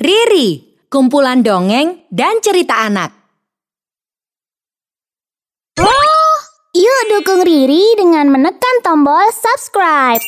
Riri, 0.00 0.80
kumpulan 0.88 1.44
dongeng 1.44 2.08
dan 2.08 2.40
cerita 2.40 2.88
anak. 2.88 3.12
Yuk 6.72 7.00
dukung 7.12 7.44
Riri 7.44 8.00
dengan 8.00 8.32
menekan 8.32 8.80
tombol 8.80 9.28
subscribe. 9.28 10.24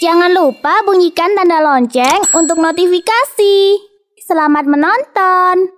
Jangan 0.00 0.32
lupa 0.32 0.80
bunyikan 0.88 1.36
tanda 1.36 1.60
lonceng 1.60 2.24
untuk 2.32 2.56
notifikasi. 2.56 3.76
Selamat 4.16 4.64
menonton. 4.64 5.68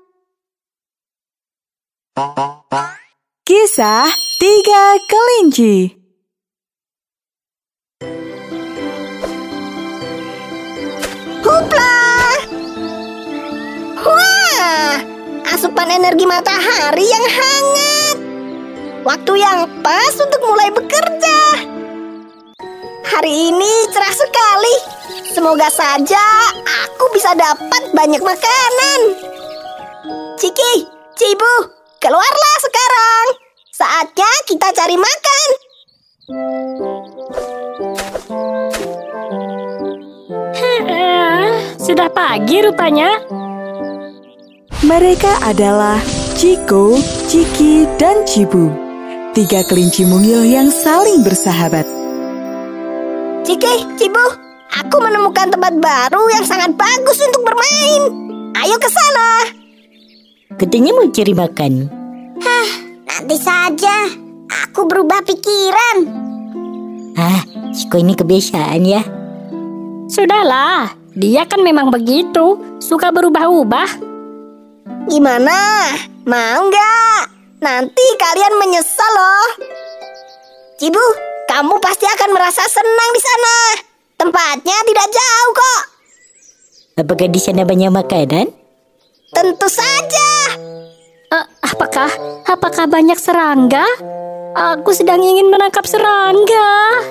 Kisah 3.43 4.07
Tiga 4.39 4.95
Kelinci 5.11 5.91
Hupla! 11.43 11.94
Wah, 14.65 14.97
asupan 15.53 15.93
energi 15.93 16.25
matahari 16.25 17.05
yang 17.05 17.27
hangat. 17.29 18.17
Waktu 19.05 19.33
yang 19.37 19.69
pas 19.85 20.17
untuk 20.17 20.41
mulai 20.41 20.73
bekerja. 20.73 21.41
Hari 23.05 23.53
ini 23.53 23.73
cerah 23.93 24.17
sekali. 24.17 24.77
Semoga 25.37 25.69
saja 25.69 26.49
aku 26.65 27.13
bisa 27.13 27.37
dapat 27.37 27.93
banyak 27.93 28.25
makanan. 28.25 29.01
Ciki, 30.41 30.89
Cibu, 31.13 31.55
keluarlah 32.01 32.57
sekarang. 32.65 33.27
Saatnya 33.69 34.33
kita 34.49 34.73
cari 34.73 34.97
makan. 34.97 35.49
Eh, 40.89 41.53
sudah 41.77 42.09
pagi 42.09 42.65
rupanya. 42.65 43.34
Mereka 44.85 45.41
adalah 45.49 45.97
Ciko, 46.37 47.01
Ciki, 47.25 47.89
dan 47.97 48.21
Cibu 48.29 48.69
Tiga 49.33 49.65
kelinci 49.65 50.05
mungil 50.05 50.45
yang 50.45 50.69
saling 50.69 51.25
bersahabat 51.25 51.89
Ciki, 53.49 53.97
Cibu, 53.97 54.25
aku 54.77 54.97
menemukan 55.01 55.49
tempat 55.49 55.73
baru 55.81 56.21
yang 56.37 56.45
sangat 56.45 56.77
bagus 56.77 57.17
untuk 57.17 57.49
bermain. 57.49 58.03
Ayo 58.61 58.77
ke 58.77 58.89
sana. 58.93 59.29
Katanya 60.61 60.93
mau 60.93 61.09
cari 61.09 61.33
makan. 61.33 61.73
Nanti 63.09 63.37
saja. 63.41 63.97
Aku 64.69 64.85
berubah 64.85 65.25
pikiran. 65.25 65.97
Ah, 67.17 67.41
Ciko 67.73 68.01
ini 68.01 68.13
kebiasaan 68.13 68.81
ya. 68.85 69.01
Sudahlah, 70.13 70.93
dia 71.17 71.49
kan 71.49 71.65
memang 71.65 71.89
begitu, 71.89 72.61
suka 72.81 73.09
berubah-ubah. 73.13 74.14
Gimana? 75.05 75.93
Mau 76.25 76.61
nggak? 76.69 77.23
Nanti 77.61 78.05
kalian 78.17 78.55
menyesal 78.57 79.13
loh. 79.13 79.49
Cibu, 80.81 81.05
kamu 81.45 81.77
pasti 81.81 82.09
akan 82.09 82.31
merasa 82.33 82.65
senang 82.65 83.11
di 83.13 83.21
sana. 83.21 83.57
Tempatnya 84.17 84.77
tidak 84.89 85.09
jauh 85.13 85.51
kok. 85.53 85.83
Apakah 87.05 87.29
di 87.29 87.41
sana 87.43 87.69
banyak 87.69 87.93
makanan? 87.93 88.49
Tentu 89.35 89.69
saja. 89.69 90.31
Eh, 91.35 91.47
apakah 91.69 92.09
apakah 92.49 92.87
banyak 92.89 93.19
serangga? 93.19 93.85
Aku 94.55 94.95
sedang 94.95 95.21
ingin 95.21 95.51
menangkap 95.51 95.85
serangga. 95.85 97.03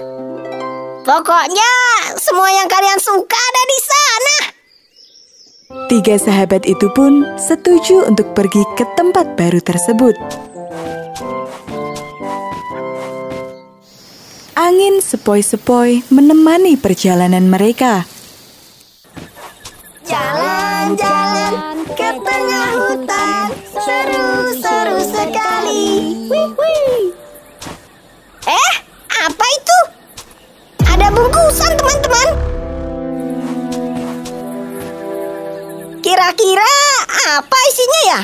Pokoknya 1.03 1.71
semua 2.15 2.47
yang 2.47 2.71
kalian 2.71 2.97
suka 2.97 3.35
ada 3.37 3.63
di 3.67 3.79
sana. 3.83 4.52
Tiga 5.73 6.21
sahabat 6.21 6.69
itu 6.69 6.85
pun 6.93 7.25
setuju 7.33 8.05
untuk 8.05 8.29
pergi 8.37 8.61
ke 8.77 8.85
tempat 8.93 9.33
baru 9.33 9.57
tersebut. 9.57 10.13
Angin 14.53 15.01
sepoi-sepoi 15.01 16.05
menemani 16.13 16.77
perjalanan 16.77 17.49
mereka. 17.49 18.05
Jalan-jalan 20.05 21.81
ke 21.97 22.09
tengah 22.21 22.69
hutan 22.77 23.47
Seru-seru 23.73 24.97
sekali 25.09 25.85
Eh, 28.45 28.73
apa 29.09 29.45
itu? 29.57 29.79
Ada 30.85 31.09
bungkusan 31.09 31.73
teman-teman 31.81 32.52
Kira-kira 36.23 36.71
apa 37.35 37.57
isinya 37.67 38.01
ya? 38.07 38.21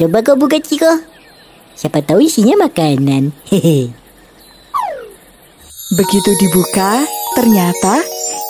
Coba 0.00 0.24
kau 0.24 0.32
buka 0.32 0.56
Ciko. 0.64 0.88
Siapa 1.76 2.00
tahu 2.00 2.24
isinya 2.24 2.56
makanan. 2.56 3.36
Hehe. 3.52 3.92
Begitu 5.92 6.30
dibuka, 6.40 7.04
ternyata 7.36 8.00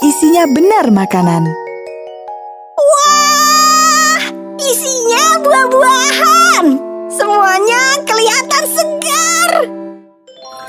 isinya 0.07 0.47
benar 0.47 0.95
makanan. 0.95 1.43
Wah, 2.79 4.23
isinya 4.63 5.43
buah-buahan 5.43 6.67
Semuanya 7.11 7.83
kelihatan 8.07 8.65
segar 8.71 9.51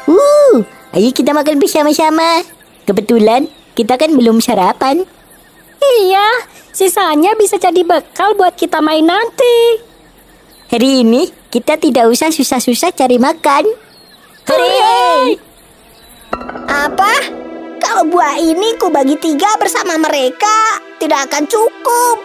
Uh, 0.10 0.66
ayo 0.98 1.14
kita 1.14 1.30
makan 1.30 1.62
bersama-sama. 1.62 2.42
Kebetulan 2.90 3.46
kita 3.78 4.02
kan 4.02 4.18
belum 4.18 4.42
sarapan. 4.42 5.06
Iya, 5.81 6.28
sisanya 6.72 7.34
bisa 7.36 7.58
jadi 7.58 7.81
bekal 7.81 8.38
buat 8.38 8.53
kita 8.53 8.80
main 8.80 9.03
nanti. 9.03 9.81
Hari 10.72 11.03
ini 11.03 11.28
kita 11.52 11.75
tidak 11.75 12.08
usah 12.08 12.31
susah-susah 12.31 12.96
cari 12.96 13.19
makan. 13.19 13.68
Hooray! 14.47 15.36
Apa? 16.69 17.14
Kalau 17.81 18.08
buah 18.08 18.40
ini 18.40 18.78
ku 18.80 18.88
bagi 18.88 19.18
tiga 19.19 19.58
bersama 19.59 20.00
mereka, 20.00 20.80
tidak 21.02 21.28
akan 21.28 21.44
cukup. 21.50 22.18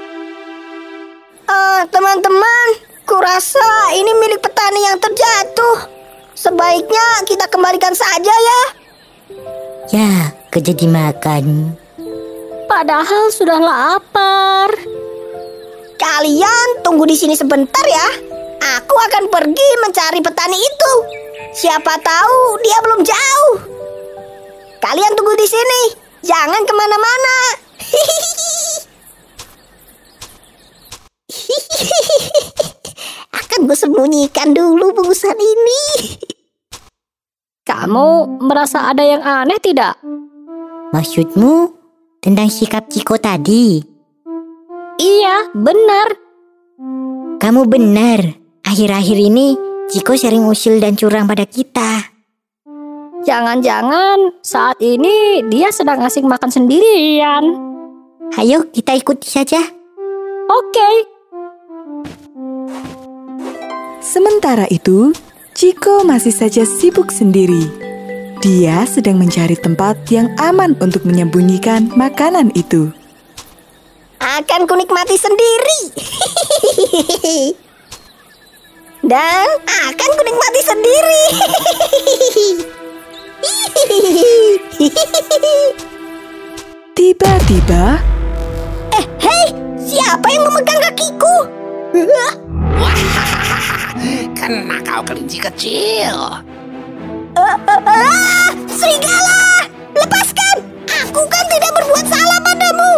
Eh, 1.46 1.82
teman-teman, 1.90 2.66
kurasa 3.02 3.94
ini 3.98 4.12
milik 4.20 4.44
petani 4.44 4.80
yang 4.84 4.98
terjatuh. 5.00 5.90
Sebaiknya 6.36 7.24
kita 7.24 7.48
kembalikan 7.48 7.96
saja 7.96 8.34
ya. 8.34 8.62
Ya, 9.90 10.12
jadi 10.52 10.86
makan. 10.86 11.74
Padahal 12.76 13.32
sudah 13.32 13.56
lapar. 13.56 14.68
Kalian 15.96 16.84
tunggu 16.84 17.08
di 17.08 17.16
sini 17.16 17.32
sebentar 17.32 17.80
ya. 17.88 18.04
Aku 18.76 18.92
akan 18.92 19.32
pergi 19.32 19.68
mencari 19.80 20.20
petani 20.20 20.60
itu. 20.60 20.92
Siapa 21.56 21.96
tahu 22.04 22.60
dia 22.60 22.76
belum 22.84 23.00
jauh. 23.00 23.56
Kalian 24.76 25.16
tunggu 25.16 25.32
di 25.40 25.48
sini. 25.48 25.96
Jangan 26.20 26.68
ke 26.68 26.72
mana-mana. 26.76 27.36
akan 33.40 33.72
gue 33.72 33.76
sembunyikan 33.88 34.52
dulu 34.52 34.92
bungkusan 34.92 35.32
ini. 35.32 36.12
Kamu 37.64 38.36
merasa 38.44 38.92
ada 38.92 39.00
yang 39.00 39.24
aneh 39.24 39.56
tidak? 39.64 39.96
Maksudmu 40.92 41.85
tentang 42.26 42.50
sikap 42.50 42.90
Ciko 42.90 43.14
tadi? 43.22 43.78
Iya, 44.98 45.54
benar. 45.54 46.08
Kamu 47.38 47.70
benar. 47.70 48.18
Akhir-akhir 48.66 49.14
ini 49.14 49.54
Ciko 49.86 50.18
sering 50.18 50.42
usil 50.50 50.82
dan 50.82 50.98
curang 50.98 51.30
pada 51.30 51.46
kita. 51.46 52.10
Jangan-jangan 53.22 54.42
saat 54.42 54.82
ini 54.82 55.46
dia 55.46 55.70
sedang 55.70 56.02
asik 56.02 56.26
makan 56.26 56.50
sendirian. 56.50 57.54
Ayo 58.34 58.66
kita 58.74 58.98
ikuti 58.98 59.30
saja. 59.30 59.62
Oke, 60.46 60.90
Sementara 64.06 64.70
itu, 64.70 65.10
Ciko 65.50 66.06
masih 66.06 66.30
saja 66.30 66.62
sibuk 66.62 67.10
sendiri. 67.10 67.85
Dia 68.46 68.86
sedang 68.86 69.18
mencari 69.18 69.58
tempat 69.58 70.06
yang 70.06 70.30
aman 70.38 70.78
untuk 70.78 71.02
menyembunyikan 71.02 71.90
makanan 71.98 72.54
itu. 72.54 72.94
Akan 74.22 74.70
kunikmati 74.70 75.18
sendiri. 75.18 75.80
Dan 79.02 79.50
akan 79.66 80.10
kunikmati 80.14 80.62
sendiri. 80.62 81.22
Tiba-tiba, 86.94 87.98
Eh, 88.94 89.04
hei, 89.26 89.46
siapa 89.74 90.26
yang 90.30 90.46
memegang 90.46 90.80
kakiku? 90.86 91.36
Kena 94.38 94.78
kau 94.86 95.02
kelinci 95.02 95.42
kecil. 95.42 96.14
Ah, 97.46 98.50
serigala! 98.66 99.70
Lepaskan! 99.94 100.56
Aku 101.06 101.22
kan 101.30 101.44
tidak 101.46 101.70
berbuat 101.78 102.06
salah 102.10 102.38
padamu. 102.42 102.94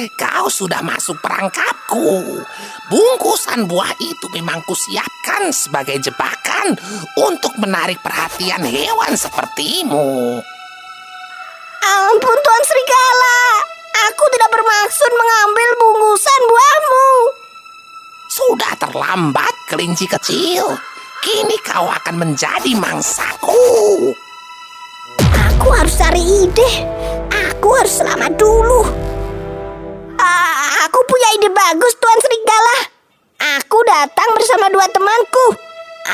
kau 0.20 0.46
sudah 0.52 0.84
masuk 0.84 1.16
perangkapku. 1.24 2.44
Bungkusan 2.92 3.64
buah 3.64 3.96
itu 3.96 4.26
memang 4.36 4.60
kusiapkan 4.68 5.48
sebagai 5.48 5.96
jebakan 6.04 6.76
untuk 7.16 7.56
menarik 7.56 8.04
perhatian 8.04 8.68
hewan 8.68 9.16
sepertimu. 9.16 10.44
Ampun 11.80 12.38
Tuan 12.44 12.62
Serigala, 12.68 13.40
aku 14.12 14.24
tidak 14.36 14.50
bermaksud 14.52 15.10
mengambil 15.16 15.68
bungkusan 15.80 16.40
buahmu. 16.44 17.08
Sudah 18.28 18.72
terlambat, 18.76 19.54
kelinci 19.72 20.04
kecil. 20.04 20.89
Kini 21.20 21.56
kau 21.60 21.84
akan 21.84 22.16
menjadi 22.16 22.72
mangsaku. 22.80 23.60
Aku 25.20 25.68
harus 25.68 25.92
cari 26.00 26.48
ide. 26.48 26.88
Aku 27.28 27.76
harus 27.76 28.00
selamat 28.00 28.40
dulu. 28.40 28.88
Ah, 30.16 30.88
aku 30.88 30.98
punya 31.04 31.28
ide 31.36 31.52
bagus, 31.52 31.92
Tuan 32.00 32.18
Serigala. 32.24 32.76
Aku 33.60 33.78
datang 33.84 34.32
bersama 34.32 34.72
dua 34.72 34.88
temanku. 34.88 35.46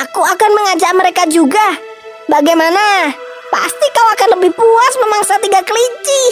Aku 0.02 0.26
akan 0.26 0.50
mengajak 0.58 0.92
mereka 0.98 1.22
juga. 1.30 1.78
Bagaimana? 2.26 3.14
Pasti 3.46 3.86
kau 3.94 4.08
akan 4.10 4.28
lebih 4.42 4.58
puas 4.58 4.94
memangsa 4.98 5.38
tiga 5.38 5.62
kelinci. 5.62 6.22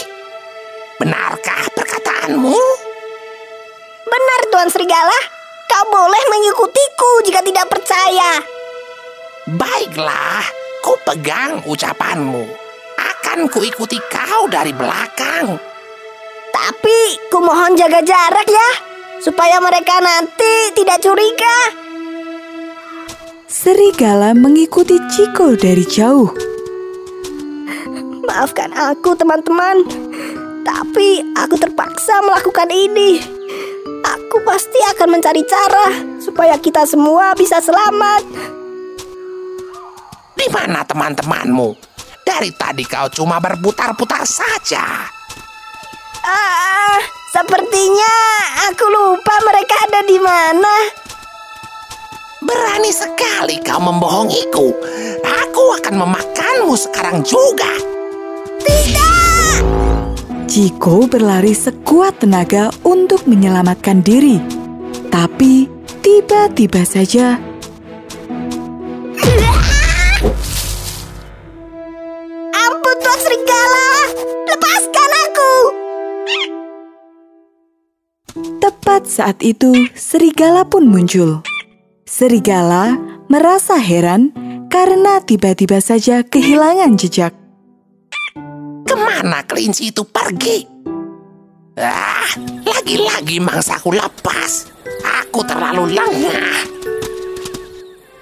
Benarkah 0.98 1.62
perkataanmu? 1.78 2.58
Benar, 4.02 4.40
Tuan 4.50 4.66
Serigala. 4.66 5.18
Kau 5.70 5.84
boleh 5.94 6.22
mengikutiku 6.26 7.22
jika 7.22 7.38
tidak 7.46 7.70
percaya. 7.70 8.53
Baiklah, 9.44 10.40
ku 10.80 10.96
pegang 11.04 11.60
ucapanmu. 11.68 12.48
Akan 12.96 13.44
kuikuti 13.52 14.00
kau 14.08 14.48
dari 14.48 14.72
belakang. 14.72 15.60
Tapi 16.48 16.98
ku 17.28 17.44
mohon 17.44 17.76
jaga 17.76 18.00
jarak 18.00 18.48
ya, 18.48 18.70
supaya 19.20 19.60
mereka 19.60 20.00
nanti 20.00 20.72
tidak 20.72 20.96
curiga. 21.04 21.76
Serigala 23.44 24.32
mengikuti 24.32 24.96
Ciko 25.12 25.60
dari 25.60 25.84
jauh. 25.84 26.32
Maafkan 28.24 28.72
aku 28.72 29.12
teman-teman, 29.12 29.84
tapi 30.64 31.20
aku 31.36 31.60
terpaksa 31.60 32.24
melakukan 32.24 32.72
ini. 32.72 33.20
Aku 34.08 34.40
pasti 34.48 34.80
akan 34.96 35.20
mencari 35.20 35.44
cara 35.44 35.92
supaya 36.16 36.56
kita 36.56 36.88
semua 36.88 37.36
bisa 37.36 37.60
selamat. 37.60 38.53
Di 40.44 40.52
mana 40.52 40.84
teman-temanmu? 40.84 41.72
Dari 42.20 42.52
tadi 42.52 42.84
kau 42.84 43.08
cuma 43.08 43.40
berputar-putar 43.40 44.28
saja. 44.28 45.08
Ah, 46.20 47.00
sepertinya 47.32 48.12
aku 48.68 48.84
lupa 48.92 49.40
mereka 49.40 49.88
ada 49.88 50.04
di 50.04 50.20
mana. 50.20 50.74
Berani 52.44 52.92
sekali 52.92 53.56
kau 53.64 53.80
membohongiku. 53.88 54.68
Aku 55.24 55.64
akan 55.80 56.04
memakanmu 56.04 56.76
sekarang 56.76 57.24
juga. 57.24 57.80
Ciko 60.44 61.08
berlari 61.08 61.56
sekuat 61.56 62.20
tenaga 62.20 62.68
untuk 62.84 63.24
menyelamatkan 63.24 64.04
diri. 64.04 64.44
Tapi 65.08 65.72
tiba-tiba 66.04 66.84
saja 66.84 67.40
saat 79.14 79.38
itu 79.46 79.70
serigala 79.94 80.66
pun 80.66 80.90
muncul. 80.90 81.46
Serigala 82.02 82.98
merasa 83.30 83.78
heran 83.78 84.34
karena 84.66 85.22
tiba-tiba 85.22 85.78
saja 85.78 86.26
kehilangan 86.26 86.98
jejak. 86.98 87.30
Ke 88.82 88.94
mana 88.98 89.46
kelinci 89.46 89.94
itu 89.94 90.02
pergi? 90.02 90.66
Ah, 91.78 92.26
lagi-lagi 92.66 93.38
mangsaku 93.38 93.94
lepas. 93.94 94.66
Aku 95.22 95.46
terlalu 95.46 95.94
lengah. 95.94 96.66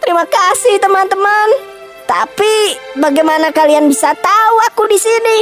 Terima 0.04 0.28
kasih 0.28 0.76
teman-teman. 0.76 1.48
Tapi 2.04 2.76
bagaimana 3.00 3.48
kalian 3.48 3.88
bisa 3.88 4.12
tahu 4.12 4.54
aku 4.68 4.84
di 4.92 4.98
sini? 5.00 5.38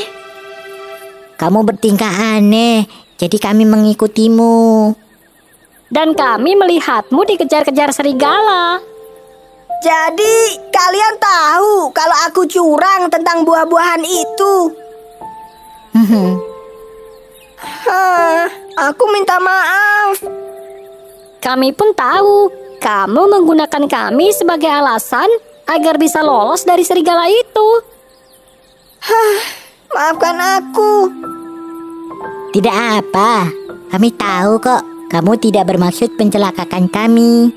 Kamu 1.34 1.66
bertingkah 1.66 2.38
aneh, 2.38 2.86
jadi 3.18 3.36
kami 3.40 3.66
mengikutimu. 3.66 4.94
Dan 5.90 6.14
kami 6.14 6.54
melihatmu 6.54 7.26
dikejar-kejar 7.26 7.90
serigala. 7.90 8.78
Jadi 9.82 10.60
kalian 10.70 11.14
tahu 11.18 11.90
kalau 11.90 12.16
aku 12.30 12.46
curang 12.46 13.10
tentang 13.10 13.42
buah-buahan 13.42 14.04
itu. 14.06 14.54
Hah, 17.58 18.46
aku 18.86 19.04
minta 19.10 19.40
maaf. 19.42 20.20
Kami 21.42 21.74
pun 21.74 21.90
tahu 21.96 22.52
kamu 22.78 23.22
menggunakan 23.26 23.84
kami 23.88 24.30
sebagai 24.36 24.68
alasan 24.68 25.26
agar 25.64 25.96
bisa 25.96 26.20
lolos 26.20 26.62
dari 26.62 26.84
serigala 26.84 27.26
itu. 27.26 27.68
Maafkan 29.90 30.36
aku. 30.38 30.92
Tidak 32.52 32.76
apa, 33.00 33.48
kami 33.88 34.12
tahu 34.14 34.60
kok. 34.60 34.89
Kamu 35.10 35.42
tidak 35.42 35.66
bermaksud 35.66 36.14
mencelakakan 36.14 36.86
kami. 36.86 37.50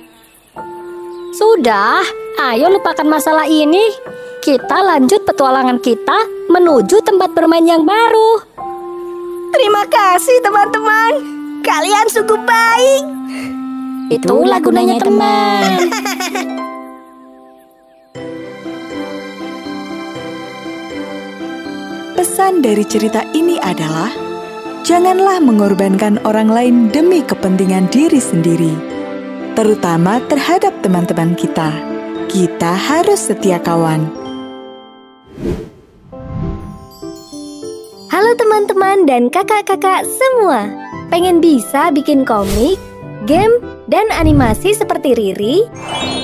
Sudah, 1.37 2.01
ayo 2.49 2.73
lupakan 2.73 3.05
masalah 3.05 3.45
ini. 3.45 3.93
Kita 4.41 4.81
lanjut 4.81 5.21
petualangan 5.21 5.77
kita 5.77 6.49
menuju 6.49 7.05
tempat 7.05 7.29
bermain 7.37 7.61
yang 7.61 7.85
baru. 7.85 8.41
Terima 9.53 9.85
kasih 9.85 10.41
teman-teman. 10.41 11.13
Kalian 11.61 12.09
sungguh 12.09 12.41
baik. 12.41 13.03
Itulah 14.09 14.57
gunanya 14.57 14.97
teman. 14.97 15.93
Pesan 22.17 22.65
dari 22.65 22.81
cerita 22.81 23.21
ini 23.37 23.61
adalah 23.61 24.22
janganlah 24.83 25.39
mengorbankan 25.39 26.19
orang 26.27 26.51
lain 26.51 26.91
demi 26.91 27.23
kepentingan 27.23 27.87
diri 27.87 28.19
sendiri, 28.19 28.75
terutama 29.55 30.19
terhadap 30.27 30.75
teman-teman 30.83 31.39
kita. 31.39 31.71
Kita 32.27 32.75
harus 32.75 33.31
setia 33.31 33.63
kawan. 33.63 34.11
Halo 38.11 38.35
teman-teman 38.35 39.07
dan 39.07 39.31
kakak-kakak 39.31 40.03
semua. 40.03 40.67
Pengen 41.07 41.39
bisa 41.39 41.87
bikin 41.95 42.27
komik, 42.27 42.75
game, 43.23 43.63
dan 43.87 44.11
animasi 44.11 44.75
seperti 44.75 45.15
Riri? 45.15 45.63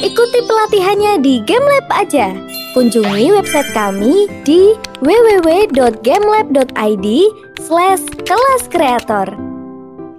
Ikuti 0.04 0.40
pelatihannya 0.44 1.24
di 1.24 1.40
GameLab 1.48 1.88
aja. 1.94 2.36
Kunjungi 2.76 3.32
website 3.34 3.72
kami 3.74 4.30
di 4.46 4.78
www.gamelab.id 5.02 7.08
slash 7.60 8.04
kelas 8.24 8.64
kreator. 8.72 9.36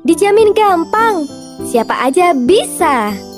Dijamin 0.04 0.52
gampang, 0.52 1.24
siapa 1.64 1.96
aja 2.04 2.36
bisa. 2.36 3.29